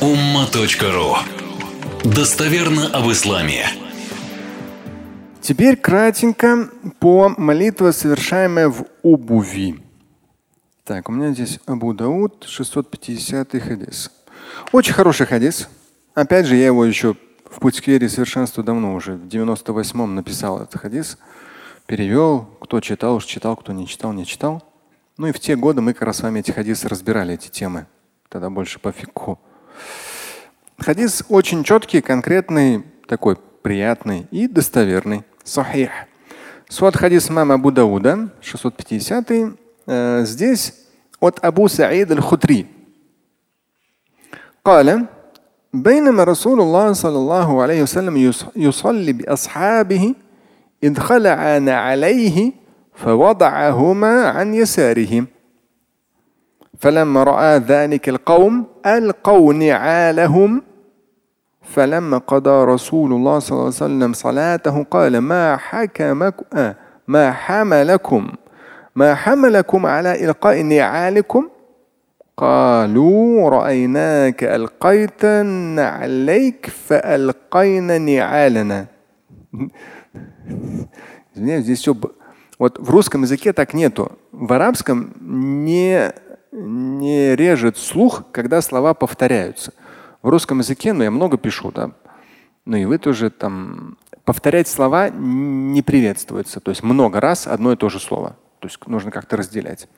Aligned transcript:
umma.ru 0.00 1.16
Достоверно 2.04 2.88
об 2.88 3.10
исламе. 3.10 3.66
Теперь 5.40 5.76
кратенько 5.76 6.68
по 7.00 7.30
молитве, 7.38 7.92
совершаемой 7.92 8.68
в 8.68 8.84
обуви. 9.02 9.82
Так, 10.84 11.08
у 11.08 11.12
меня 11.12 11.32
здесь 11.32 11.60
Абу 11.64 11.94
Дауд, 11.94 12.44
650 12.46 13.52
хадис. 13.62 14.10
Очень 14.72 14.92
хороший 14.92 15.26
хадис. 15.26 15.68
Опять 16.14 16.44
же, 16.44 16.56
я 16.56 16.66
его 16.66 16.84
еще 16.84 17.16
в 17.50 17.58
путь 17.58 17.80
к 17.80 17.86
вере 17.86 18.10
совершенству 18.10 18.62
давно 18.62 18.94
уже, 18.94 19.14
в 19.14 19.26
98-м 19.26 20.14
написал 20.14 20.60
этот 20.60 20.78
хадис. 20.78 21.16
Перевел. 21.86 22.50
Кто 22.60 22.80
читал, 22.80 23.14
уж 23.14 23.24
читал, 23.24 23.56
кто 23.56 23.72
не 23.72 23.86
читал, 23.86 24.12
не 24.12 24.26
читал. 24.26 24.62
Ну 25.16 25.28
и 25.28 25.32
в 25.32 25.40
те 25.40 25.56
годы 25.56 25.80
мы 25.80 25.94
как 25.94 26.02
раз 26.02 26.18
с 26.18 26.22
вами 26.22 26.40
эти 26.40 26.50
хадисы 26.50 26.86
разбирали, 26.86 27.32
эти 27.32 27.48
темы. 27.48 27.86
Тогда 28.28 28.50
больше 28.50 28.78
по 28.78 28.92
фику. 28.92 29.40
Хадис 30.77 31.23
очень 31.29 31.63
четкий, 31.63 32.01
конкретный, 32.01 32.83
такой 33.07 33.35
приятный 33.35 34.27
и 34.31 34.47
достоверный. 34.47 35.23
Сахих. 35.43 35.91
Суат 36.69 36.95
хадис 36.95 37.29
мама 37.29 37.55
Абу 37.55 37.71
Дауда, 37.71 38.29
650 38.41 39.31
э, 39.87 40.25
Здесь 40.25 40.73
от 41.19 41.43
Абу 41.43 41.67
Саид 41.67 42.11
аль-Хутри. 42.11 42.67
قال 44.63 45.05
بينما 45.73 46.23
رسول 46.23 46.61
الله 46.61 46.93
صلى 46.93 47.17
الله 47.17 47.61
عليه 47.61 47.81
وسلم 47.83 48.33
يصلي 48.55 49.13
بأصحابه 49.13 50.15
إذ 50.83 50.99
خلعان 50.99 51.69
عليه 51.69 52.51
فوضعهما 52.93 54.27
عن 54.27 54.53
يسارهم 54.53 55.27
فلما 56.79 57.23
رأى 57.23 57.57
ذلك 57.57 58.09
القوم 58.09 58.65
ألقوا 58.85 59.53
نعالهم 59.53 60.61
فلما 61.61 62.17
قضى 62.17 62.65
رسول 62.65 63.13
الله 63.13 63.39
صلى 63.39 63.51
الله 63.51 63.65
عليه 63.65 63.75
وسلم 63.75 64.13
صلاته 64.13 64.83
قال 64.83 65.17
ما 65.17 65.57
حكمكم 65.57 66.45
آه 66.53 66.75
ما 67.07 67.31
حملكم 67.31 68.31
ما 68.95 69.15
حملكم 69.15 69.85
على 69.85 70.25
إلقاء 70.25 70.61
نعالكم 70.61 71.49
قالوا 72.37 73.49
رأيناك 73.49 74.43
ألقيت 74.43 75.25
نعليك 75.75 76.71
فألقينا 76.87 77.97
نعالنا 77.97 78.85
здесь 81.35 81.79
все 81.79 81.95
Вот 82.59 82.77
в 82.77 82.91
русском 82.91 83.23
языке 83.23 83.53
так 83.53 83.73
нету. 83.73 84.11
В 84.31 84.53
арабском 84.53 85.15
не, 85.19 86.11
не 86.56 87.36
режет 87.36 87.76
слух, 87.76 88.24
когда 88.32 88.60
слова 88.62 88.94
повторяются. 88.94 89.72
В 90.22 90.28
русском 90.28 90.58
языке, 90.58 90.92
ну 90.92 91.04
я 91.04 91.10
много 91.10 91.38
пишу, 91.38 91.70
да, 91.70 91.92
ну 92.64 92.76
и 92.76 92.84
вы 92.84 92.98
тоже 92.98 93.30
там 93.30 93.96
повторять 94.24 94.66
слова 94.66 95.08
не 95.08 95.82
приветствуется. 95.82 96.60
То 96.60 96.70
есть 96.70 96.82
много 96.82 97.20
раз 97.20 97.46
одно 97.46 97.72
и 97.72 97.76
то 97.76 97.88
же 97.88 98.00
слово. 98.00 98.36
То 98.58 98.68
есть 98.68 98.84
нужно 98.86 99.10
как-то 99.10 99.36
разделять. 99.36 99.88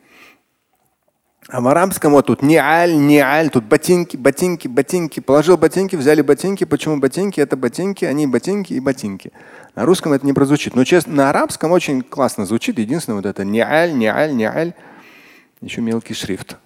А 1.49 1.63
в 1.63 1.69
арабском 1.69 2.13
вот 2.13 2.27
тут 2.27 2.43
неаль, 2.43 2.95
неаль, 2.95 3.49
тут 3.49 3.65
ботинки, 3.65 4.19
ботинки, 4.19 4.69
ботинки. 4.69 5.21
Положил 5.21 5.57
ботинки, 5.57 5.97
взяли 5.97 6.21
ботинки. 6.21 6.65
Почему 6.65 6.99
ботинки? 6.99 7.41
Это 7.41 7.57
ботинки, 7.57 8.05
они 8.05 8.27
ботинки 8.27 8.75
и 8.75 8.81
ботинки. 8.81 9.33
На 9.75 9.87
русском 9.87 10.13
это 10.13 10.27
не 10.27 10.35
прозвучит. 10.35 10.75
Но 10.77 10.85
честно, 10.85 11.15
на 11.15 11.31
арабском 11.31 11.73
очень 11.73 12.03
классно 12.03 12.45
звучит. 12.45 12.79
Единственное 12.79 13.17
вот 13.17 13.25
это 13.25 13.47
неаль, 13.47 13.97
неаль, 13.97 14.37
неаль. 14.37 14.75
Еще 15.61 15.81
мелкий 15.81 16.15
шрифт. 16.15 16.57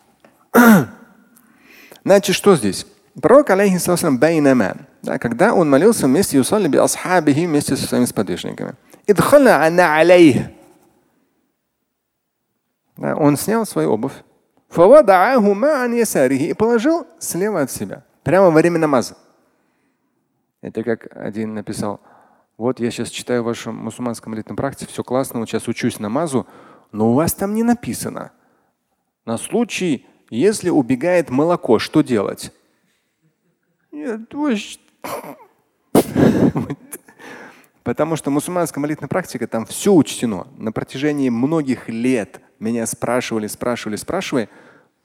Значит, 2.05 2.37
что 2.37 2.57
здесь? 2.57 2.87
Пророк, 3.21 3.51
алейхиссалам, 3.51 4.19
байнама, 4.19 4.77
да, 5.03 5.19
когда 5.19 5.53
он 5.55 5.69
молился 5.69 6.07
вместе 6.07 6.39
юсалли 6.39 6.75
асхабихи, 6.77 7.47
вместе 7.47 7.77
со 7.77 7.87
своими 7.87 8.07
сподвижниками. 8.07 8.75
Да, 12.97 13.17
он 13.17 13.37
снял 13.37 13.67
свою 13.67 13.93
обувь 13.93 14.15
и 16.49 16.55
положил 16.55 17.07
слева 17.19 17.61
от 17.61 17.71
себя, 17.71 18.05
прямо 18.23 18.47
во 18.47 18.53
время 18.53 18.79
намаза. 18.79 19.17
Это 20.63 20.83
как 20.83 21.15
один 21.15 21.55
написал, 21.55 22.01
вот 22.57 22.81
я 22.81 22.91
сейчас 22.91 23.11
читаю 23.11 23.43
в 23.43 23.47
вашем 23.47 23.77
мусульманском 23.77 24.31
молитвенном 24.31 24.57
практике, 24.57 24.91
все 24.91 25.05
классно, 25.05 25.41
вот 25.41 25.49
сейчас 25.49 25.69
учусь 25.69 25.99
намазу, 25.99 26.47
но 26.91 27.11
у 27.11 27.15
вас 27.15 27.35
там 27.35 27.55
не 27.55 27.63
написано. 27.63 28.31
На 29.25 29.39
случай, 29.39 30.07
если 30.31 30.71
убегает 30.71 31.31
молоко, 31.31 31.79
что 31.79 32.03
делать? 32.03 32.53
Нет, 33.93 34.29
Потому 37.85 38.17
что 38.17 38.31
мусульманская 38.31 38.81
молитвенная 38.81 39.09
практика, 39.09 39.47
там 39.47 39.67
все 39.67 39.93
учтено. 39.93 40.47
На 40.57 40.73
протяжении 40.73 41.29
многих 41.29 41.89
лет 41.89 42.41
меня 42.59 42.87
спрашивали, 42.87 43.47
спрашивали, 43.49 43.97
спрашивали. 43.97 44.49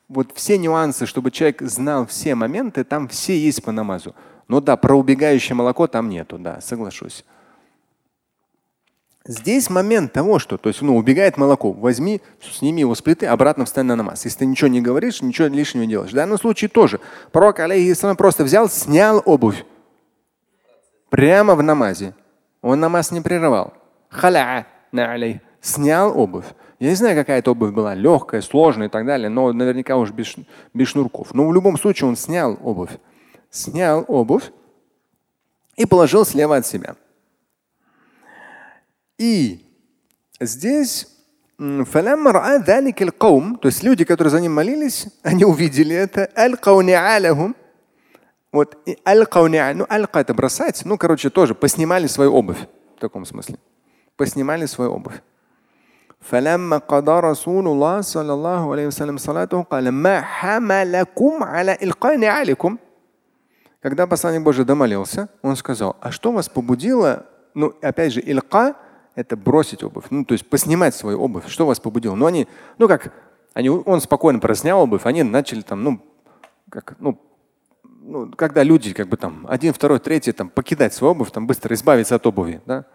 Вот 0.08 0.32
все 0.36 0.58
нюансы, 0.58 1.06
чтобы 1.06 1.32
человек 1.32 1.62
знал 1.62 2.06
все 2.08 2.36
моменты, 2.36 2.84
там 2.84 3.08
все 3.08 3.38
есть 3.38 3.64
по 3.64 3.72
намазу. 3.72 4.16
Но 4.48 4.62
да, 4.62 4.78
про 4.78 4.96
убегающее 4.96 5.56
молоко 5.56 5.88
там 5.88 6.10
нету, 6.10 6.38
да, 6.38 6.62
соглашусь. 6.62 7.26
Здесь 9.28 9.70
момент 9.70 10.14
того, 10.14 10.40
что, 10.40 10.58
то 10.58 10.70
есть, 10.70 10.82
ну, 10.82 10.96
убегает 10.96 11.38
молоко, 11.38 11.74
возьми, 11.74 12.22
сними 12.42 12.80
его 12.80 12.96
с 12.96 13.02
плиты, 13.02 13.26
обратно 13.26 13.66
встань 13.66 13.86
на 13.86 13.98
намаз. 13.98 14.24
Если 14.24 14.40
ты 14.40 14.46
ничего 14.46 14.70
не 14.70 14.82
говоришь, 14.82 15.22
ничего 15.22 15.50
лишнего 15.50 15.84
не 15.84 15.90
делаешь. 15.90 16.12
В 16.12 16.16
данном 16.16 16.38
случае 16.38 16.70
тоже. 16.70 17.02
Пророк, 17.34 17.60
алейхиссалам, 17.60 18.16
просто 18.16 18.46
взял, 18.46 18.70
снял 18.70 19.22
обувь. 19.26 19.66
Прямо 21.10 21.56
в 21.56 21.64
намазе. 21.64 22.16
Он 22.62 22.80
намаз 22.80 23.12
не 23.12 23.20
прерывал. 23.20 23.74
Халя 24.10 24.66
Снял 25.60 26.18
обувь. 26.18 26.46
Я 26.80 26.90
не 26.90 26.96
знаю, 26.96 27.18
какая 27.18 27.40
это 27.40 27.52
обувь 27.52 27.74
была, 27.74 27.96
легкая, 27.96 28.42
сложная 28.42 28.88
и 28.88 28.90
так 28.90 29.06
далее, 29.06 29.28
но 29.28 29.52
наверняка 29.52 29.98
уж 29.98 30.12
без, 30.12 30.36
без 30.74 30.88
шнурков. 30.88 31.34
Но 31.34 31.46
в 31.48 31.54
любом 31.54 31.78
случае 31.78 32.08
он 32.08 32.16
снял 32.16 32.58
обувь. 32.64 32.92
Снял 33.50 34.06
обувь 34.08 34.52
и 35.76 35.86
положил 35.86 36.26
слева 36.26 36.56
от 36.56 36.66
себя. 36.66 36.96
И 39.19 39.65
здесь 40.41 41.13
то 41.59 41.87
есть 43.69 43.83
люди, 43.85 44.05
которые 44.05 44.31
за 44.31 44.41
ним 44.41 44.53
молились, 44.53 45.07
они 45.23 45.45
увидели 45.45 45.95
это. 45.95 46.29
Вот 48.51 48.77
ну 48.85 49.87
алька 49.89 50.19
это 50.21 50.35
бросать, 50.35 50.83
ну 50.85 50.99
короче 50.99 51.31
тоже 51.31 51.55
поснимали 51.55 52.09
свою 52.09 52.35
обувь 52.35 52.59
в 52.97 53.01
таком 53.01 53.25
смысле, 53.25 53.59
поснимали 54.17 54.67
свою 54.67 54.93
обувь. 54.93 55.23
فلما 56.23 56.79
قضى 56.79 57.21
رسول 57.21 57.67
الله 57.67 58.01
صلى 58.01 58.33
الله 58.33 58.73
عليه 58.73 58.87
وسلم 58.87 59.17
صلاته 59.17 59.63
قال 59.63 59.89
ما 59.89 60.21
حملكم 60.21 61.43
على 61.43 61.79
إلقاء 61.83 62.17
نعالكم 62.17 62.79
Когда 63.83 64.07
посланник 64.07 64.43
Божий 64.43 64.65
домолился, 64.65 65.29
он 65.43 65.57
сказал, 65.57 65.97
а 66.01 66.13
что 66.13 66.31
вас 66.31 66.49
побудило, 66.49 67.27
ну 67.55 67.75
опять 67.83 68.13
же, 68.13 68.21
илька – 68.21 68.85
это 69.18 69.36
бросить 69.36 69.84
обувь, 69.84 70.06
ну 70.12 70.24
то 70.24 70.34
есть 70.34 70.48
поснимать 70.48 70.94
свою 70.94 71.20
обувь. 71.20 71.48
Что 71.48 71.66
вас 71.66 71.80
побудило? 71.80 72.14
Ну 72.14 72.28
они, 72.28 72.48
ну 72.78 72.88
как, 72.88 73.12
они, 73.56 73.68
он 73.68 74.00
спокойно 74.00 74.40
проснял 74.40 74.80
обувь, 74.80 75.08
они 75.08 75.24
начали 75.24 75.62
там, 75.62 75.84
ну, 75.84 76.00
как, 76.70 76.96
ну, 77.00 77.20
ну, 77.84 78.32
когда 78.32 78.62
люди 78.62 78.94
как 78.94 79.08
бы 79.08 79.18
там 79.18 79.48
один, 79.50 79.74
второй, 79.74 80.00
третий 80.00 80.34
там 80.34 80.50
покидать 80.50 80.94
свою 80.94 81.14
обувь, 81.14 81.32
там 81.32 81.48
быстро 81.48 81.74
избавиться 81.74 82.14
от 82.14 82.28
обуви, 82.28 82.62
да? 82.68 82.86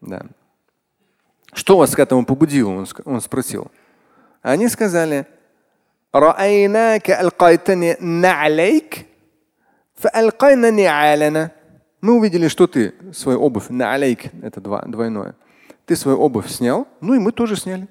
Да. 0.00 0.24
Что 1.52 1.78
вас 1.78 1.96
к 1.96 1.98
этому 1.98 2.24
побудило? 2.24 2.70
Он, 2.70 2.86
он 3.04 3.20
спросил. 3.20 3.72
Они 4.40 4.68
сказали, 4.68 5.26
мы 12.00 12.14
увидели, 12.14 12.48
что 12.48 12.66
ты 12.66 12.94
свою 13.12 13.40
обувь 13.40 13.68
на 13.68 13.92
алейк, 13.92 14.32
это 14.42 14.60
двойное. 14.60 15.34
Ты 15.86 15.96
свою 15.96 16.18
обувь 16.18 16.48
снял, 16.48 16.86
ну 17.00 17.14
и 17.14 17.18
мы 17.18 17.32
тоже 17.32 17.56
сняли. 17.56 17.88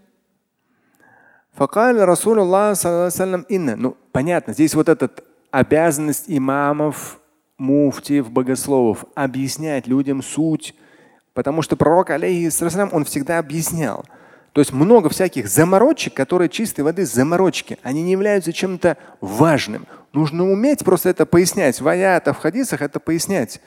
Ну, 3.75 3.98
понятно, 4.12 4.54
здесь 4.54 4.75
вот 4.75 4.89
эта 4.89 5.09
обязанность 5.50 6.25
имамов, 6.27 7.19
муфтиев, 7.57 8.30
богословов 8.30 9.06
объяснять 9.15 9.88
людям 9.88 10.21
суть 10.21 10.75
Потому 11.38 11.62
что 11.62 11.75
пророк, 11.75 12.10
алейхиссалам, 12.10 12.89
он 12.92 13.06
всегда 13.06 13.38
объяснял. 13.38 14.03
То 14.53 14.62
есть 14.62 14.74
много 14.74 15.07
всяких 15.07 15.48
заморочек, 15.48 16.15
которые 16.15 16.50
чистой 16.50 16.81
воды 16.81 17.06
заморочки. 17.06 17.77
Они 17.83 18.01
не 18.01 18.13
являются 18.13 18.51
чем-то 18.51 18.98
важным. 19.21 19.86
Нужно 20.13 20.51
уметь 20.51 20.83
просто 20.83 21.10
это 21.10 21.27
пояснять. 21.27 21.80
В 21.80 21.88
аятах, 21.88 22.38
в 22.38 22.39
хадисах 22.39 22.81
это 22.81 23.00
пояснять. 23.00 23.62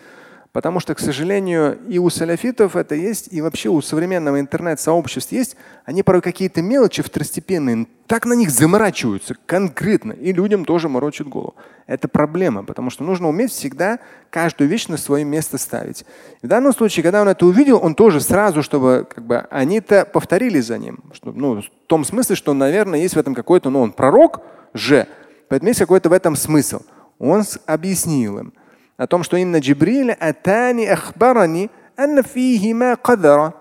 Потому 0.53 0.81
что, 0.81 0.97
к 0.97 0.99
сожалению, 0.99 1.79
и 1.89 1.99
у 1.99 2.11
салафитов 2.11 2.75
это 2.75 2.97
есть, 2.97 3.29
и 3.31 3.41
вообще 3.41 3.69
у 3.69 3.81
современного 3.81 4.41
интернет-сообщества 4.41 5.37
есть. 5.37 5.57
Они 5.85 6.03
порой 6.03 6.23
какие-то 6.23 6.61
мелочи 6.61 7.05
второстепенные, 7.05 7.87
так 8.09 8.27
на 8.27 8.33
них 8.33 8.51
заморачиваются 8.51 9.37
конкретно, 9.47 10.11
и 10.11 10.33
людям 10.33 10.65
тоже 10.65 10.89
морочат 10.89 11.29
голову. 11.29 11.55
Это 11.87 12.09
проблема, 12.09 12.65
потому 12.65 12.91
что 12.91 13.05
нужно 13.05 13.29
уметь 13.29 13.53
всегда 13.53 14.01
каждую 14.31 14.69
вещь 14.69 14.89
на 14.89 14.97
свое 14.97 15.25
место 15.25 15.57
ставить. 15.57 16.05
В 16.43 16.49
данном 16.49 16.73
случае, 16.73 17.05
когда 17.05 17.23
он 17.23 17.29
это 17.29 17.47
увидел, 17.47 17.79
он 17.81 17.95
тоже 17.95 18.21
сразу, 18.21 18.65
чтобы 18.65 19.07
как 19.09 19.25
бы, 19.25 19.37
они-то 19.51 20.05
повторили 20.05 20.59
за 20.59 20.79
ним. 20.79 20.99
Что, 21.13 21.31
ну, 21.31 21.63
в 21.63 21.87
том 21.87 22.05
смысле, 22.05 22.35
что, 22.35 22.55
наверное, 22.55 22.99
есть 22.99 23.15
в 23.15 23.19
этом 23.19 23.37
какой-то, 23.37 23.71
ну, 23.71 23.83
он 23.83 23.93
пророк 23.93 24.41
же, 24.75 25.07
поэтому 25.49 25.69
есть 25.69 25.81
какой-то 25.81 26.09
в 26.09 26.13
этом 26.13 26.35
смысл. 26.35 26.81
Он 27.21 27.45
объяснил 27.67 28.39
им 28.39 28.53
о 29.01 29.07
том, 29.07 29.23
что 29.23 29.39
инна 29.39 29.61
Джибриля 29.61 30.13
атани 30.13 30.85
ахбарани 30.85 31.71
анна 31.97 32.23
фихима 32.23 32.97
кадара. 32.97 33.55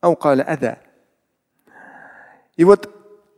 Ау 0.00 0.14
каля 0.14 0.44
ада. 0.44 0.78
И 2.56 2.62
вот 2.62 2.88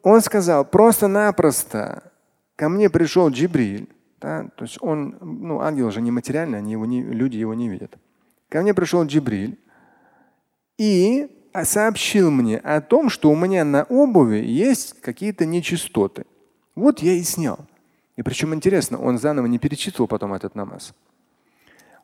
он 0.02 0.20
сказал, 0.20 0.66
просто-напросто 0.66 2.12
ко 2.54 2.68
мне 2.68 2.90
пришел 2.90 3.30
Джибриль, 3.30 3.88
да, 4.20 4.48
то 4.54 4.64
есть 4.64 4.76
он, 4.82 5.16
ну, 5.22 5.62
ангел 5.62 5.90
же 5.90 6.02
не 6.02 6.10
материальный, 6.10 6.58
они 6.58 6.72
его 6.72 6.84
не, 6.84 7.02
люди 7.02 7.38
его 7.38 7.54
не 7.54 7.70
видят. 7.70 7.96
Ко 8.50 8.60
мне 8.60 8.74
пришел 8.74 9.02
Джибриль 9.02 9.58
и 10.76 11.30
сообщил 11.62 12.30
мне 12.30 12.58
о 12.58 12.82
том, 12.82 13.08
что 13.08 13.30
у 13.30 13.36
меня 13.36 13.64
на 13.64 13.84
обуви 13.84 14.44
есть 14.44 15.00
какие-то 15.00 15.46
нечистоты. 15.46 16.26
Вот 16.74 16.98
я 16.98 17.14
и 17.14 17.22
снял. 17.22 17.60
И 18.20 18.22
причем 18.22 18.52
интересно, 18.52 19.00
он 19.00 19.18
заново 19.18 19.46
не 19.46 19.58
перечитывал 19.58 20.06
потом 20.06 20.34
этот 20.34 20.54
намаз. 20.54 20.92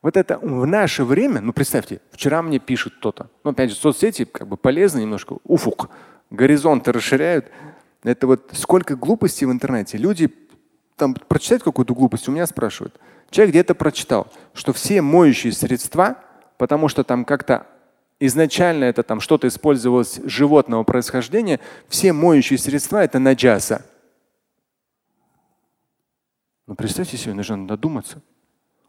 Вот 0.00 0.16
это 0.16 0.38
в 0.38 0.66
наше 0.66 1.04
время, 1.04 1.42
ну 1.42 1.52
представьте, 1.52 2.00
вчера 2.10 2.40
мне 2.40 2.58
пишет 2.58 2.94
кто-то. 2.94 3.28
Ну 3.44 3.50
опять 3.50 3.68
же, 3.68 3.76
соцсети 3.76 4.24
как 4.24 4.48
бы 4.48 4.56
полезны 4.56 5.00
немножко, 5.00 5.36
уфук, 5.44 5.90
горизонты 6.30 6.90
расширяют. 6.90 7.50
Это 8.02 8.26
вот 8.26 8.48
сколько 8.52 8.96
глупостей 8.96 9.44
в 9.44 9.52
интернете. 9.52 9.98
Люди 9.98 10.32
там 10.96 11.12
прочитают 11.12 11.62
какую-то 11.62 11.94
глупость, 11.94 12.30
у 12.30 12.32
меня 12.32 12.46
спрашивают. 12.46 12.98
Человек 13.28 13.52
где-то 13.52 13.74
прочитал, 13.74 14.32
что 14.54 14.72
все 14.72 15.02
моющие 15.02 15.52
средства, 15.52 16.16
потому 16.56 16.88
что 16.88 17.04
там 17.04 17.26
как-то 17.26 17.66
изначально 18.20 18.84
это 18.84 19.02
там 19.02 19.20
что-то 19.20 19.48
использовалось 19.48 20.18
животного 20.24 20.82
происхождения, 20.82 21.60
все 21.90 22.14
моющие 22.14 22.58
средства 22.58 23.04
это 23.04 23.18
наджаса. 23.18 23.84
Ну, 26.76 26.82
представьте 26.82 27.17
себе, 27.17 27.32
нужно 27.32 27.67
додуматься. 27.67 28.20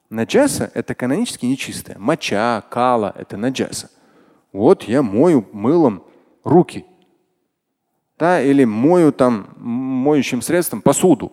Наджаса– 0.10 0.70
это 0.74 0.94
канонически 0.94 1.46
нечистое. 1.46 1.98
Моча, 1.98 2.62
кала– 2.70 3.14
это 3.18 3.38
наджаса. 3.38 3.90
Вот 4.52 4.84
я 4.84 5.02
мою 5.02 5.48
мылом 5.54 6.04
руки. 6.44 6.86
Да, 8.20 8.42
или 8.42 8.66
мою 8.66 9.14
там 9.14 9.54
моющим 9.56 10.42
средством 10.42 10.82
посуду. 10.82 11.32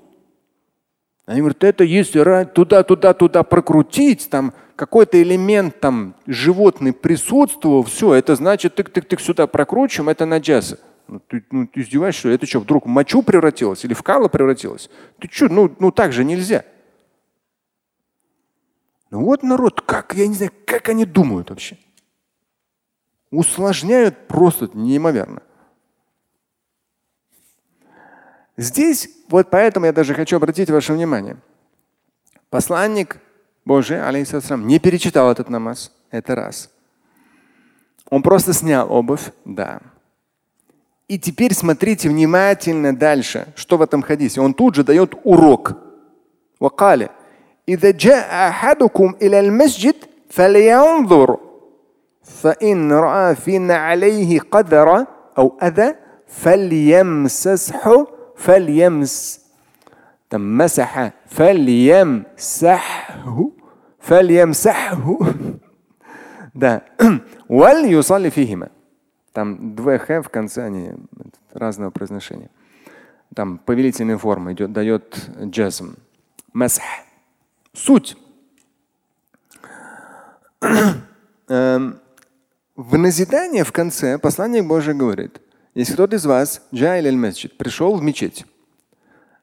Они 1.27 1.41
говорят, 1.41 1.65
это 1.65 1.83
если 1.83 2.23
туда, 2.45 2.85
туда, 2.85 3.15
туда 3.15 3.43
прокрутить, 3.43 4.31
там 4.31 4.55
какой-то 4.77 5.21
элемент 5.21 5.81
там 5.81 6.15
животный 6.25 6.93
присутствовал, 6.93 7.83
все, 7.83 8.15
это 8.15 8.37
значит, 8.37 8.77
тык, 8.77 8.91
тык, 8.91 9.06
тык 9.06 9.21
сюда 9.21 9.49
прокручиваем, 9.49 10.09
это 10.09 10.25
наджаса. 10.25 10.79
Ну, 11.06 11.21
ты, 11.21 11.45
ну, 11.51 11.67
ты 11.67 11.81
издеваешься, 11.81 12.21
что 12.21 12.29
это 12.31 12.47
что, 12.47 12.61
вдруг 12.61 12.87
в 12.87 12.89
мочу 12.89 13.23
превратилось 13.23 13.85
или 13.85 13.95
в 13.95 14.03
кало 14.03 14.29
превратилось? 14.29 14.89
Ты 15.19 15.29
что, 15.31 15.49
ну, 15.49 15.75
ну 15.79 15.91
так 15.91 16.12
же 16.12 16.25
нельзя. 16.25 16.65
Ну 19.11 19.25
вот 19.25 19.43
народ, 19.43 19.81
как, 19.83 20.15
я 20.15 20.27
не 20.27 20.35
знаю, 20.35 20.53
как 20.67 20.89
они 20.89 21.05
думают 21.05 21.51
вообще. 21.51 21.79
Усложняют 23.31 24.27
просто 24.29 24.71
неимоверно. 24.73 25.43
Здесь, 28.56 29.09
вот 29.29 29.51
поэтому 29.51 29.87
я 29.87 29.93
даже 29.93 30.15
хочу 30.15 30.37
обратить 30.37 30.71
ваше 30.71 30.93
внимание. 30.93 31.37
Посланник 32.51 33.21
Божий, 33.65 34.03
алейхиссалам, 34.03 34.67
не 34.67 34.79
перечитал 34.79 35.31
этот 35.31 35.49
намаз. 35.49 35.93
Это 36.11 36.35
раз. 36.35 36.71
Он 38.11 38.23
просто 38.23 38.53
снял 38.53 38.93
обувь, 38.93 39.33
да. 39.45 39.81
И 41.07 41.18
теперь 41.18 41.54
смотрите 41.54 42.10
внимательно 42.10 42.95
дальше, 42.95 43.48
что 43.56 43.77
в 43.77 43.81
этом 43.81 44.01
хадисе. 44.01 44.42
Он 44.42 44.54
тут 44.54 44.75
же 44.75 44.83
дает 44.83 45.16
урок. 45.24 45.74
وقال 46.60 47.10
إذا 47.69 47.92
جاء 47.92 48.50
أحدكم 48.50 49.16
إلى 49.21 49.39
المسجد 49.39 49.95
فلينظر 50.30 51.38
فإن 52.24 52.92
رأى 52.92 53.36
في 53.36 53.71
عليه 53.74 54.39
قدر 54.39 55.06
أو 55.38 55.57
أذى 55.63 55.95
فليمسسه 56.27 58.07
فليمس 58.36 59.39
مسح 60.33 61.12
فليمسحه 61.27 62.80
فليمسحه 64.00 65.19
ده 66.56 66.83
وليصلي 67.50 68.30
فيهما 68.30 68.68
там 69.34 69.75
две 69.75 69.98
х 69.98 70.22
в 70.22 70.28
конце, 70.28 70.64
они 70.64 70.92
разного 71.52 71.90
произношения. 71.90 72.50
Там 73.34 73.58
повелительная 73.58 74.16
форма 74.16 74.52
идет, 74.52 74.72
дает 74.72 75.19
джазм. 75.42 75.96
Масх. 76.52 76.81
Суть. 77.72 78.16
Эм, 81.48 81.98
в 82.76 82.96
назидание 82.96 83.64
в 83.64 83.72
конце 83.72 84.19
посланник 84.19 84.66
Божий 84.66 84.94
говорит, 84.94 85.40
если 85.75 85.94
кто-то 85.94 86.14
из 86.14 86.25
вас, 86.25 86.62
джайль 86.72 87.12
месчид, 87.16 87.58
пришел 87.58 87.96
в 87.96 88.02
мечеть, 88.04 88.46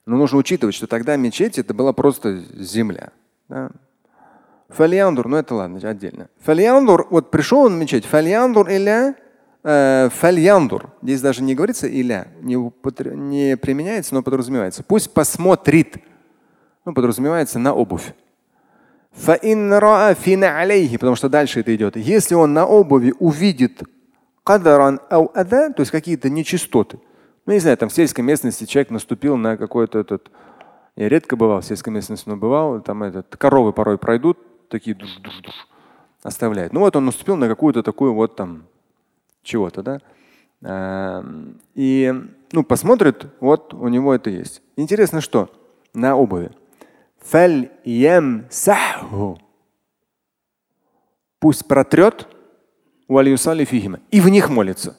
но 0.05 0.15
нужно 0.15 0.38
учитывать, 0.38 0.73
что 0.73 0.88
тогда 0.88 1.17
мечеть 1.17 1.59
это 1.59 1.73
была 1.73 1.91
просто 1.91 2.38
земля. 2.55 3.11
Да? 3.49 3.71
Фалиандур, 4.69 5.27
ну 5.27 5.35
это 5.35 5.53
ладно, 5.53 5.79
отдельно. 5.83 6.29
Фалиандур, 6.39 7.07
вот 7.09 7.29
пришел 7.29 7.63
он 7.63 7.75
в 7.75 7.77
мечеть, 7.77 8.05
фалиандур 8.05 8.69
или 8.69 9.15
фальяндур. 9.63 10.90
Здесь 11.02 11.22
даже 11.22 11.44
не 11.44 11.56
говорится 11.56 11.88
иля, 11.88 12.28
не, 12.42 12.58
употр... 12.58 13.13
не 13.13 13.58
применяется, 13.58 14.16
но 14.16 14.24
подразумевается. 14.24 14.84
Пусть 14.84 15.13
посмотрит. 15.13 15.98
Ну, 16.86 16.94
подразумевается 16.94 17.60
на 17.60 17.74
обувь. 17.74 18.13
Потому 19.13 21.16
что 21.16 21.30
дальше 21.30 21.60
это 21.60 21.75
идет. 21.75 21.96
Если 21.96 22.34
он 22.34 22.54
на 22.54 22.66
обуви 22.66 23.13
увидит 23.19 23.84
кадаран 24.44 25.00
ау 25.10 25.31
ада, 25.36 25.72
то 25.72 25.81
есть 25.81 25.92
какие-то 25.92 26.30
нечистоты. 26.30 27.00
Ну, 27.46 27.54
не 27.54 27.60
знаю, 27.60 27.78
там 27.78 27.90
в 27.90 27.94
сельской 27.94 28.24
местности 28.24 28.66
человек 28.66 28.90
наступил 28.90 29.38
на 29.38 29.58
какой-то 29.58 30.00
этот. 30.00 30.31
Я 30.96 31.10
редко 31.10 31.36
бывал 31.36 31.62
в 31.62 31.66
сельской 31.66 31.94
местности, 31.94 32.28
но 32.28 32.36
бывал, 32.36 32.81
там 32.81 33.04
этот, 33.04 33.36
коровы 33.38 33.74
порой 33.74 33.98
пройдут, 33.98 34.38
такие 34.70 34.96
душ, 34.96 35.18
душ, 35.18 35.41
душ, 35.41 35.68
оставляют. 36.24 36.74
Ну 36.74 36.80
вот 36.80 36.96
он 36.96 37.06
наступил 37.06 37.36
на 37.36 37.48
какую-то 37.48 37.84
такую 37.84 38.13
вот 38.13 38.36
там 38.36 38.63
чего-то, 39.43 39.83
да? 39.83 40.00
Эм, 40.62 41.60
и 41.74 42.13
ну, 42.51 42.63
посмотрит, 42.63 43.27
вот 43.39 43.74
у 43.74 43.88
него 43.88 44.13
это 44.13 44.29
есть. 44.29 44.62
Интересно, 44.75 45.21
что 45.21 45.50
на 45.93 46.15
обуви. 46.15 46.51
Пусть 51.39 51.67
протрет 51.67 52.27
и 54.12 54.21
в 54.21 54.29
них 54.29 54.50
молится. 54.50 54.98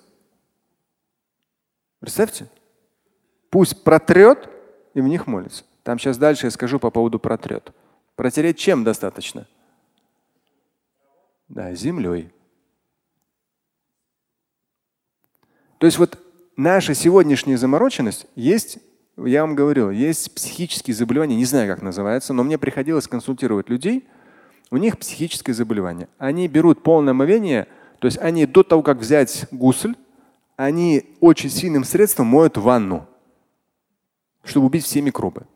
Представьте? 2.00 2.49
Пусть 3.49 3.84
протрет 3.84 4.50
и 4.94 5.00
в 5.00 5.06
них 5.06 5.26
молится. 5.26 5.64
Там 5.82 5.99
сейчас 5.99 6.18
дальше 6.18 6.46
я 6.46 6.50
скажу 6.50 6.78
по 6.78 6.90
поводу 6.90 7.18
протрет. 7.18 7.72
Протереть 8.16 8.58
чем 8.58 8.84
достаточно? 8.84 9.46
Да, 11.49 11.75
землей. 11.75 12.32
То 15.82 15.86
есть 15.86 15.98
вот 15.98 16.16
наша 16.56 16.94
сегодняшняя 16.94 17.58
замороченность 17.58 18.26
есть, 18.36 18.78
я 19.16 19.40
вам 19.40 19.56
говорил, 19.56 19.90
есть 19.90 20.32
психические 20.32 20.94
заболевания, 20.94 21.34
не 21.34 21.44
знаю, 21.44 21.68
как 21.68 21.82
называется, 21.82 22.32
но 22.32 22.44
мне 22.44 22.56
приходилось 22.56 23.08
консультировать 23.08 23.68
людей, 23.68 24.06
у 24.70 24.76
них 24.76 24.96
психическое 24.96 25.52
заболевание. 25.52 26.06
Они 26.18 26.46
берут 26.46 26.84
полное 26.84 27.10
омовение, 27.10 27.66
то 27.98 28.06
есть 28.06 28.16
они 28.18 28.46
до 28.46 28.62
того, 28.62 28.84
как 28.84 28.98
взять 28.98 29.46
гусль, 29.50 29.96
они 30.54 31.16
очень 31.18 31.50
сильным 31.50 31.82
средством 31.82 32.28
моют 32.28 32.56
ванну, 32.58 33.08
чтобы 34.44 34.66
убить 34.66 34.84
все 34.84 35.02
микробы. 35.02 35.46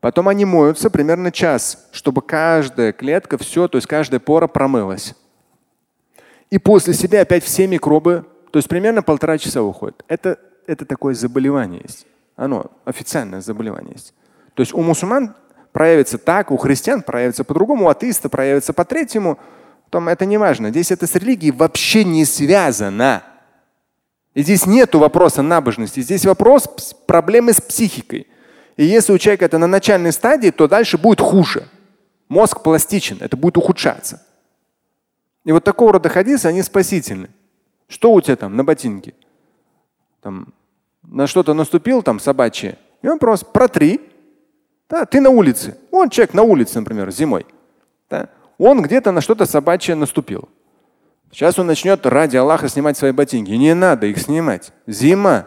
Потом 0.00 0.28
они 0.28 0.44
моются 0.44 0.90
примерно 0.90 1.32
час, 1.32 1.88
чтобы 1.92 2.20
каждая 2.20 2.92
клетка, 2.92 3.38
все, 3.38 3.68
то 3.68 3.76
есть 3.76 3.88
каждая 3.88 4.20
пора 4.20 4.48
промылась. 4.48 5.14
И 6.50 6.58
после 6.58 6.92
себя 6.92 7.22
опять 7.22 7.42
все 7.42 7.66
микробы 7.66 8.26
то 8.56 8.58
есть 8.58 8.70
примерно 8.70 9.02
полтора 9.02 9.36
часа 9.36 9.62
уходит. 9.62 10.02
Это, 10.08 10.38
это 10.66 10.86
такое 10.86 11.12
заболевание 11.12 11.82
есть. 11.82 12.06
Оно 12.36 12.70
официальное 12.86 13.42
заболевание 13.42 13.92
есть. 13.92 14.14
То 14.54 14.62
есть 14.62 14.72
у 14.72 14.80
мусульман 14.80 15.34
проявится 15.72 16.16
так, 16.16 16.50
у 16.50 16.56
христиан 16.56 17.02
проявится 17.02 17.44
по-другому, 17.44 17.84
у 17.84 17.88
атеиста 17.90 18.30
проявится 18.30 18.72
по-третьему. 18.72 19.38
Там 19.90 20.08
это 20.08 20.24
не 20.24 20.38
важно. 20.38 20.70
Здесь 20.70 20.90
это 20.90 21.06
с 21.06 21.14
религией 21.16 21.52
вообще 21.52 22.02
не 22.02 22.24
связано. 22.24 23.24
И 24.32 24.40
здесь 24.40 24.64
нет 24.64 24.94
вопроса 24.94 25.42
набожности. 25.42 26.00
Здесь 26.00 26.24
вопрос 26.24 26.94
проблемы 27.06 27.52
с 27.52 27.60
психикой. 27.60 28.26
И 28.78 28.86
если 28.86 29.12
у 29.12 29.18
человека 29.18 29.44
это 29.44 29.58
на 29.58 29.66
начальной 29.66 30.12
стадии, 30.12 30.48
то 30.48 30.66
дальше 30.66 30.96
будет 30.96 31.20
хуже. 31.20 31.68
Мозг 32.30 32.62
пластичен, 32.62 33.18
это 33.20 33.36
будет 33.36 33.58
ухудшаться. 33.58 34.22
И 35.44 35.52
вот 35.52 35.62
такого 35.62 35.92
рода 35.92 36.08
хадисы, 36.08 36.46
они 36.46 36.62
спасительны. 36.62 37.28
Что 37.88 38.12
у 38.12 38.20
тебя 38.20 38.36
там 38.36 38.56
на 38.56 38.64
ботинке? 38.64 39.14
Там, 40.20 40.52
на 41.02 41.26
что-то 41.26 41.54
наступил, 41.54 42.02
там 42.02 42.18
собачье, 42.18 42.78
и 43.02 43.08
он 43.08 43.18
просто 43.18 43.46
протри. 43.46 44.00
Да, 44.88 45.04
ты 45.04 45.20
на 45.20 45.30
улице. 45.30 45.76
Он 45.90 46.10
человек 46.10 46.34
на 46.34 46.42
улице, 46.42 46.78
например, 46.78 47.10
зимой. 47.10 47.46
Да, 48.08 48.28
он 48.58 48.82
где-то 48.82 49.12
на 49.12 49.20
что-то 49.20 49.46
собачье 49.46 49.94
наступил. 49.94 50.48
Сейчас 51.30 51.58
он 51.58 51.66
начнет 51.66 52.06
ради 52.06 52.36
Аллаха 52.36 52.68
снимать 52.68 52.96
свои 52.96 53.12
ботинки. 53.12 53.50
Не 53.50 53.74
надо 53.74 54.06
их 54.06 54.18
снимать. 54.18 54.72
Зима. 54.86 55.46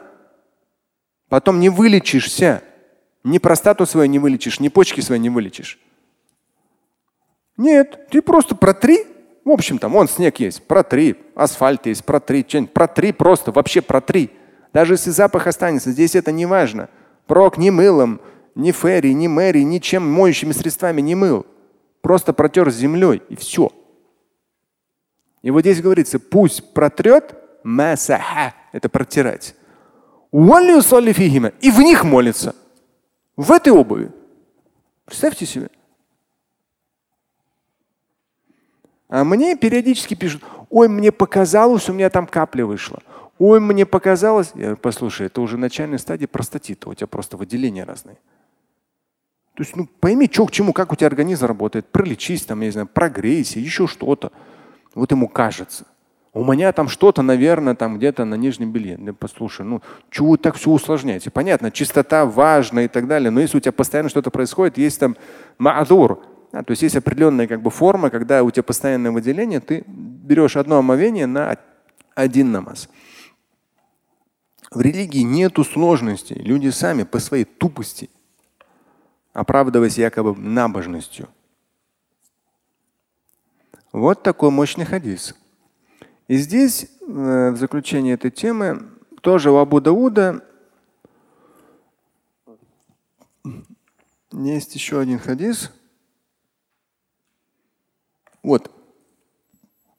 Потом 1.29 1.59
не 1.59 1.69
вылечишься. 1.69 2.61
Ни 3.23 3.37
простату 3.37 3.85
свою 3.85 4.09
не 4.09 4.19
вылечишь, 4.19 4.59
ни 4.59 4.69
почки 4.69 5.01
свои 5.01 5.19
не 5.19 5.29
вылечишь. 5.29 5.79
Нет, 7.57 8.07
ты 8.09 8.21
просто 8.21 8.55
протри. 8.55 9.05
В 9.43 9.49
общем, 9.49 9.79
там, 9.79 9.93
вон 9.93 10.07
снег 10.07 10.39
есть, 10.39 10.65
протри, 10.67 11.15
асфальт 11.39 11.85
есть, 11.85 12.03
протри, 12.05 12.45
что-нибудь, 12.47 12.73
протри 12.73 13.11
просто, 13.11 13.51
вообще 13.51 13.81
протри. 13.81 14.31
Даже 14.73 14.93
если 14.93 15.09
запах 15.09 15.47
останется, 15.47 15.91
здесь 15.91 16.15
это 16.15 16.31
не 16.31 16.45
важно. 16.45 16.89
Прок 17.27 17.57
ни 17.57 17.69
мылом, 17.69 18.21
ни 18.55 18.71
ферри, 18.71 19.13
ни 19.13 19.27
мэри, 19.27 19.61
ничем 19.61 20.07
моющими 20.09 20.51
средствами 20.51 21.01
не 21.01 21.15
мыл. 21.15 21.45
Просто 22.01 22.33
протер 22.33 22.69
землей 22.69 23.21
и 23.29 23.35
все. 23.35 23.71
И 25.41 25.51
вот 25.51 25.61
здесь 25.61 25.81
говорится, 25.81 26.19
пусть 26.19 26.73
протрет, 26.73 27.35
масаха, 27.63 28.53
это 28.71 28.89
протирать. 28.89 29.55
И 31.61 31.71
в 31.71 31.79
них 31.79 32.03
молится. 32.03 32.55
В 33.35 33.51
этой 33.51 33.71
обуви. 33.71 34.11
Представьте 35.05 35.45
себе. 35.45 35.69
А 39.07 39.23
мне 39.23 39.55
периодически 39.55 40.13
пишут, 40.13 40.43
ой, 40.69 40.87
мне 40.87 41.11
показалось, 41.11 41.89
у 41.89 41.93
меня 41.93 42.09
там 42.09 42.27
капля 42.27 42.65
вышла. 42.65 42.99
Ой, 43.37 43.59
мне 43.59 43.85
показалось. 43.85 44.51
Я 44.53 44.61
говорю, 44.61 44.77
послушай, 44.77 45.27
это 45.27 45.41
уже 45.41 45.57
начальная 45.57 45.97
стадия 45.97 46.27
простатита, 46.27 46.89
у 46.89 46.93
тебя 46.93 47.07
просто 47.07 47.37
выделения 47.37 47.85
разные. 47.85 48.17
То 49.55 49.63
есть, 49.63 49.75
ну, 49.75 49.87
пойми, 49.99 50.29
что 50.31 50.45
к 50.45 50.51
чему, 50.51 50.71
как 50.73 50.91
у 50.91 50.95
тебя 50.95 51.07
организм 51.07 51.45
работает, 51.45 51.85
пролечись, 51.87 52.43
там, 52.45 52.61
я 52.61 52.67
не 52.67 52.71
знаю, 52.71 52.87
прогрейся, 52.87 53.59
еще 53.59 53.87
что-то. 53.87 54.31
Вот 54.95 55.11
ему 55.11 55.27
кажется. 55.27 55.85
У 56.31 56.43
меня 56.45 56.71
там 56.73 56.87
что-то, 56.87 57.21
наверное, 57.23 57.75
там 57.75 57.97
где-то 57.97 58.23
на 58.23 58.35
нижнем 58.35 58.71
белье. 58.71 58.97
Да 58.97 59.13
послушай, 59.13 59.65
ну 59.65 59.81
чего 60.11 60.31
вы 60.31 60.37
так 60.37 60.55
все 60.55 60.69
усложняете? 60.69 61.31
Понятно, 61.31 61.71
чистота 61.71 62.25
важна 62.25 62.83
и 62.83 62.87
так 62.87 63.07
далее, 63.07 63.31
но 63.31 63.41
если 63.41 63.57
у 63.57 63.59
тебя 63.59 63.71
постоянно 63.71 64.09
что-то 64.09 64.29
происходит, 64.29 64.77
есть 64.77 64.99
там 64.99 65.17
маадур, 65.57 66.23
да, 66.51 66.63
то 66.63 66.71
есть 66.71 66.81
есть 66.81 66.95
определенная 66.95 67.47
как 67.47 67.61
бы 67.61 67.69
форма, 67.69 68.09
когда 68.09 68.43
у 68.43 68.51
тебя 68.51 68.63
постоянное 68.63 69.11
выделение, 69.11 69.59
ты 69.59 69.83
берешь 69.87 70.57
одно 70.57 70.77
омовение 70.77 71.27
на 71.27 71.57
один 72.15 72.51
намаз. 72.51 72.89
В 74.71 74.81
религии 74.81 75.21
нет 75.21 75.57
сложностей. 75.65 76.35
Люди 76.35 76.69
сами 76.69 77.03
по 77.03 77.19
своей 77.19 77.45
тупости, 77.45 78.09
оправдываясь 79.33 79.97
якобы 79.97 80.35
набожностью. 80.35 81.27
Вот 83.91 84.21
такой 84.21 84.51
мощный 84.51 84.85
хадис. 84.85 85.35
И 86.27 86.37
здесь, 86.37 86.87
э, 87.01 87.51
в 87.51 87.57
заключение 87.57 88.13
этой 88.13 88.29
темы, 88.29 88.87
тоже 89.21 89.49
у 89.49 89.57
Абу 89.57 89.81
Дауда 89.81 90.45
есть 94.31 94.75
еще 94.75 94.99
один 94.99 95.17
хадис. 95.17 95.71
Вот. 98.42 98.70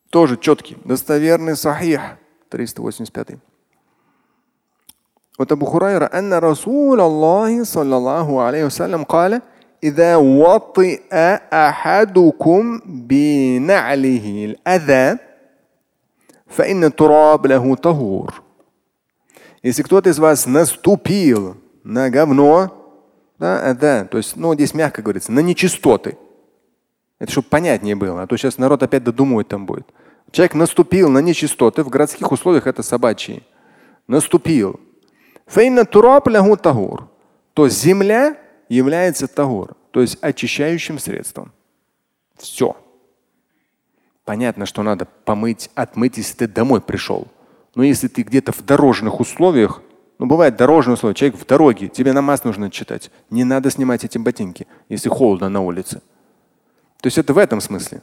Тоже 0.09 0.38
четкий, 0.38 0.77
достоверный 0.85 1.55
сахих, 1.55 2.01
385. 2.50 3.39
Вот 5.38 5.51
Абу 5.51 5.65
Хурайра, 5.65 6.05
أن 6.05 6.33
رسول 6.33 7.01
الله 7.01 7.63
صلى 7.63 7.97
الله 7.97 8.41
عليه 8.41 8.65
وسلم 8.65 9.03
قال 9.03 9.41
إذا 9.83 10.15
وطئ 10.15 11.13
أحدكم 11.53 12.81
بنعله 12.85 14.45
الأذى 14.45 15.19
فإن 16.47 16.83
التراب 16.83 17.45
له 17.47 17.75
طهور. 17.75 18.41
Если 19.63 19.81
кто-то 19.83 20.09
из 20.09 20.19
вас 20.19 20.45
наступил 20.45 21.57
на 21.83 22.09
говно, 22.09 22.71
да, 23.39 23.74
да, 23.74 24.05
то 24.05 24.17
есть, 24.17 24.38
ну, 24.38 24.53
здесь 24.53 24.74
мягко 24.74 25.01
говорится, 25.01 25.31
на 25.31 25.39
нечистоты, 25.39 26.17
это 27.20 27.30
чтобы 27.30 27.48
понятнее 27.48 27.94
было, 27.94 28.22
а 28.22 28.26
то 28.26 28.36
сейчас 28.36 28.58
народ 28.58 28.82
опять 28.82 29.04
додумывать 29.04 29.46
там 29.46 29.66
будет. 29.66 29.86
Человек 30.32 30.54
наступил 30.54 31.10
на 31.10 31.18
нечистоты, 31.18 31.84
в 31.84 31.88
городских 31.88 32.32
условиях 32.32 32.66
это 32.66 32.82
собачьи. 32.82 33.42
Наступил. 34.08 34.80
То 37.54 37.68
земля 37.68 38.36
является 38.68 39.28
тагур, 39.28 39.76
то 39.90 40.00
есть 40.00 40.18
очищающим 40.20 40.98
средством. 40.98 41.52
Все. 42.38 42.76
Понятно, 44.24 44.64
что 44.64 44.82
надо 44.82 45.06
помыть, 45.24 45.70
отмыть, 45.74 46.16
если 46.16 46.34
ты 46.34 46.48
домой 46.48 46.80
пришел. 46.80 47.26
Но 47.74 47.82
если 47.82 48.08
ты 48.08 48.22
где-то 48.22 48.52
в 48.52 48.64
дорожных 48.64 49.20
условиях, 49.20 49.82
ну 50.18 50.26
бывает 50.26 50.56
дорожные 50.56 50.94
условия, 50.94 51.14
человек 51.14 51.38
в 51.38 51.44
дороге, 51.44 51.88
тебе 51.88 52.12
намаз 52.12 52.44
нужно 52.44 52.70
читать, 52.70 53.10
не 53.28 53.44
надо 53.44 53.70
снимать 53.70 54.04
эти 54.04 54.16
ботинки, 54.16 54.66
если 54.88 55.08
холодно 55.08 55.48
на 55.48 55.60
улице. 55.60 56.00
То 57.00 57.07
есть 57.07 57.19
это 57.19 57.33
в 57.33 57.38
этом 57.38 57.61
смысле. 57.61 58.02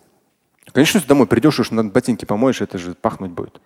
Конечно, 0.73 0.97
если 0.97 1.07
домой 1.07 1.27
придешь, 1.27 1.59
уж 1.59 1.71
на 1.71 1.83
ботинки 1.83 2.25
помоешь, 2.25 2.61
это 2.61 2.77
же 2.77 2.93
пахнуть 2.93 3.31
будет. 3.31 3.61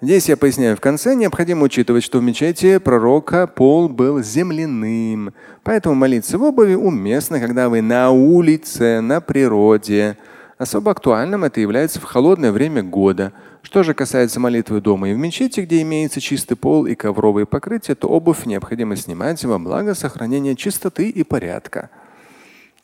Здесь 0.00 0.28
я 0.28 0.36
поясняю 0.36 0.76
в 0.76 0.80
конце, 0.80 1.16
необходимо 1.16 1.64
учитывать, 1.64 2.04
что 2.04 2.20
в 2.20 2.22
мечети 2.22 2.78
пророка 2.78 3.48
пол 3.48 3.88
был 3.88 4.22
земляным. 4.22 5.34
Поэтому 5.64 5.96
молиться 5.96 6.38
в 6.38 6.44
обуви 6.44 6.74
уместно, 6.74 7.40
когда 7.40 7.68
вы 7.68 7.82
на 7.82 8.10
улице, 8.10 9.00
на 9.00 9.20
природе. 9.20 10.16
Особо 10.58 10.90
актуальным 10.90 11.44
это 11.44 11.60
является 11.60 12.00
в 12.00 12.04
холодное 12.04 12.50
время 12.50 12.82
года. 12.82 13.32
Что 13.62 13.84
же 13.84 13.94
касается 13.94 14.40
молитвы 14.40 14.80
дома 14.80 15.08
и 15.08 15.14
в 15.14 15.16
мечети, 15.16 15.60
где 15.60 15.80
имеется 15.82 16.20
чистый 16.20 16.56
пол 16.56 16.86
и 16.86 16.96
ковровые 16.96 17.46
покрытия, 17.46 17.94
то 17.94 18.08
обувь 18.08 18.44
необходимо 18.44 18.96
снимать 18.96 19.44
во 19.44 19.58
благо 19.60 19.94
сохранения 19.94 20.56
чистоты 20.56 21.10
и 21.10 21.22
порядка. 21.22 21.90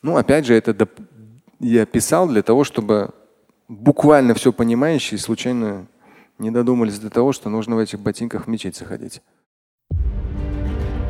Ну, 0.01 0.15
опять 0.15 0.45
же, 0.45 0.53
это 0.55 0.87
я 1.59 1.85
писал 1.85 2.29
для 2.29 2.43
того, 2.43 2.63
чтобы 2.63 3.09
буквально 3.67 4.35
все 4.35 4.53
понимающие 4.53 5.17
случайно 5.17 5.87
не 6.39 6.51
додумались 6.51 6.99
до 6.99 7.09
того, 7.09 7.33
что 7.33 7.49
нужно 7.49 7.75
в 7.75 7.79
этих 7.79 7.99
ботинках 7.99 8.45
в 8.45 8.47
мечеть 8.47 8.77
заходить. 8.77 9.21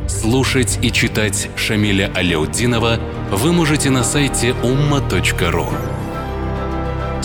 Слушать 0.07 0.79
и 0.81 0.91
читать 0.91 1.49
Шамиля 1.55 2.11
Аляутдинова 2.15 2.99
вы 3.31 3.53
можете 3.53 3.91
на 3.91 4.03
сайте 4.03 4.51
umma.ru. 4.63 6.04